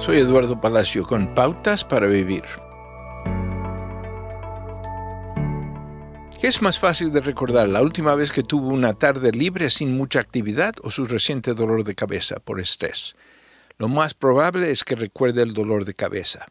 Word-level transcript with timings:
Soy 0.00 0.16
Eduardo 0.16 0.58
Palacio 0.58 1.04
con 1.04 1.34
Pautas 1.34 1.84
para 1.84 2.06
Vivir. 2.06 2.44
¿Qué 6.40 6.48
es 6.48 6.62
más 6.62 6.78
fácil 6.78 7.12
de 7.12 7.20
recordar, 7.20 7.68
la 7.68 7.82
última 7.82 8.14
vez 8.14 8.32
que 8.32 8.42
tuvo 8.42 8.68
una 8.68 8.94
tarde 8.94 9.30
libre 9.30 9.68
sin 9.68 9.94
mucha 9.94 10.20
actividad 10.20 10.74
o 10.82 10.90
su 10.90 11.04
reciente 11.04 11.52
dolor 11.52 11.84
de 11.84 11.94
cabeza 11.94 12.36
por 12.36 12.60
estrés? 12.60 13.14
Lo 13.76 13.88
más 13.88 14.14
probable 14.14 14.70
es 14.70 14.84
que 14.84 14.94
recuerde 14.94 15.42
el 15.42 15.52
dolor 15.52 15.84
de 15.84 15.92
cabeza. 15.92 16.46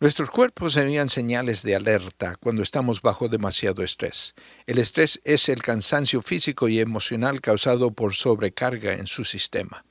Nuestros 0.00 0.28
cuerpos 0.28 0.76
envían 0.76 1.08
señales 1.08 1.62
de 1.62 1.76
alerta 1.76 2.34
cuando 2.40 2.62
estamos 2.62 3.02
bajo 3.02 3.28
demasiado 3.28 3.84
estrés. 3.84 4.34
El 4.66 4.78
estrés 4.78 5.20
es 5.22 5.48
el 5.48 5.62
cansancio 5.62 6.22
físico 6.22 6.66
y 6.66 6.80
emocional 6.80 7.40
causado 7.40 7.92
por 7.92 8.14
sobrecarga 8.14 8.94
en 8.94 9.06
su 9.06 9.22
sistema. 9.22 9.84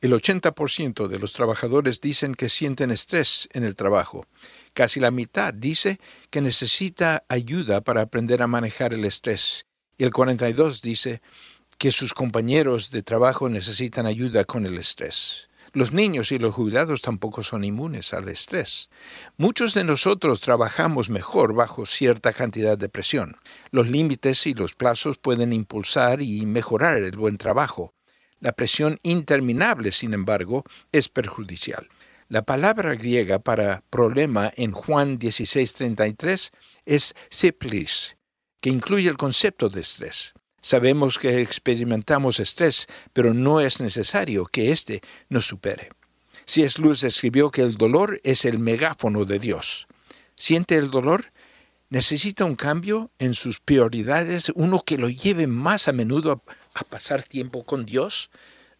El 0.00 0.12
80% 0.12 1.08
de 1.08 1.18
los 1.18 1.32
trabajadores 1.32 2.00
dicen 2.00 2.36
que 2.36 2.48
sienten 2.48 2.92
estrés 2.92 3.48
en 3.52 3.64
el 3.64 3.74
trabajo. 3.74 4.26
Casi 4.72 5.00
la 5.00 5.10
mitad 5.10 5.52
dice 5.52 5.98
que 6.30 6.40
necesita 6.40 7.24
ayuda 7.28 7.80
para 7.80 8.02
aprender 8.02 8.40
a 8.40 8.46
manejar 8.46 8.94
el 8.94 9.04
estrés. 9.04 9.66
Y 9.96 10.04
el 10.04 10.12
42 10.12 10.82
dice 10.82 11.20
que 11.78 11.90
sus 11.90 12.14
compañeros 12.14 12.92
de 12.92 13.02
trabajo 13.02 13.48
necesitan 13.48 14.06
ayuda 14.06 14.44
con 14.44 14.66
el 14.66 14.78
estrés. 14.78 15.48
Los 15.72 15.92
niños 15.92 16.30
y 16.30 16.38
los 16.38 16.54
jubilados 16.54 17.02
tampoco 17.02 17.42
son 17.42 17.64
inmunes 17.64 18.14
al 18.14 18.28
estrés. 18.28 18.90
Muchos 19.36 19.74
de 19.74 19.82
nosotros 19.82 20.40
trabajamos 20.40 21.10
mejor 21.10 21.54
bajo 21.54 21.86
cierta 21.86 22.32
cantidad 22.32 22.78
de 22.78 22.88
presión. 22.88 23.36
Los 23.72 23.88
límites 23.88 24.46
y 24.46 24.54
los 24.54 24.74
plazos 24.74 25.18
pueden 25.18 25.52
impulsar 25.52 26.22
y 26.22 26.46
mejorar 26.46 26.98
el 26.98 27.16
buen 27.16 27.36
trabajo, 27.36 27.92
la 28.40 28.52
presión 28.52 28.98
interminable, 29.02 29.92
sin 29.92 30.14
embargo, 30.14 30.64
es 30.92 31.08
perjudicial. 31.08 31.88
La 32.28 32.42
palabra 32.42 32.94
griega 32.94 33.38
para 33.38 33.82
problema 33.88 34.52
en 34.56 34.72
Juan 34.72 35.18
16:33 35.18 36.50
es 36.84 37.14
seplis, 37.30 38.16
que 38.60 38.70
incluye 38.70 39.08
el 39.08 39.16
concepto 39.16 39.68
de 39.68 39.80
estrés. 39.80 40.34
Sabemos 40.60 41.18
que 41.18 41.40
experimentamos 41.40 42.40
estrés, 42.40 42.86
pero 43.12 43.32
no 43.32 43.60
es 43.60 43.80
necesario 43.80 44.44
que 44.46 44.72
éste 44.72 45.00
nos 45.28 45.46
supere. 45.46 45.90
Es 46.56 46.78
Luz 46.78 47.04
escribió 47.04 47.50
que 47.50 47.62
el 47.62 47.76
dolor 47.76 48.20
es 48.24 48.44
el 48.44 48.58
megáfono 48.58 49.24
de 49.24 49.38
Dios. 49.38 49.86
¿Siente 50.34 50.76
el 50.76 50.90
dolor? 50.90 51.32
Necesita 51.90 52.44
un 52.44 52.56
cambio 52.56 53.10
en 53.18 53.34
sus 53.34 53.60
prioridades, 53.60 54.50
uno 54.54 54.82
que 54.84 54.98
lo 54.98 55.08
lleve 55.08 55.46
más 55.46 55.88
a 55.88 55.92
menudo 55.92 56.42
a 56.78 56.84
pasar 56.84 57.22
tiempo 57.22 57.64
con 57.64 57.84
Dios? 57.84 58.30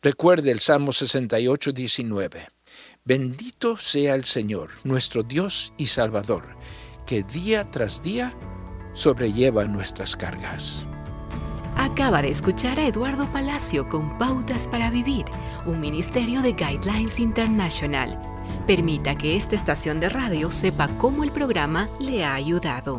Recuerde 0.03 0.51
el 0.51 0.61
Salmo 0.61 0.93
68, 0.93 1.73
19. 1.73 2.49
Bendito 3.05 3.77
sea 3.77 4.15
el 4.15 4.25
Señor, 4.25 4.71
nuestro 4.85 5.23
Dios 5.23 5.73
y 5.77 5.87
Salvador, 5.87 6.57
que 7.07 7.23
día 7.23 7.71
tras 7.71 8.03
día 8.03 8.35
sobrelleva 8.93 9.65
nuestras 9.65 10.15
cargas. 10.15 10.87
Acaba 11.77 12.23
de 12.23 12.29
escuchar 12.29 12.81
a 12.81 12.87
Eduardo 12.87 13.31
Palacio 13.33 13.89
con 13.89 14.19
Pautas 14.19 14.67
para 14.67 14.91
Vivir, 14.91 15.25
un 15.65 15.79
ministerio 15.81 16.43
de 16.43 16.53
Guidelines 16.53 17.21
International. 17.21 18.21
Permita 18.67 19.17
que 19.17 19.37
esta 19.37 19.55
estación 19.55 20.01
de 20.01 20.09
radio 20.09 20.51
sepa 20.51 20.89
cómo 20.99 21.23
el 21.23 21.31
programa 21.31 21.89
le 22.01 22.25
ha 22.25 22.35
ayudado. 22.35 22.99